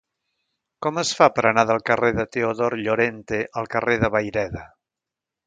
[0.85, 4.65] Com es fa per anar del carrer de Teodor Llorente al carrer de Vayreda?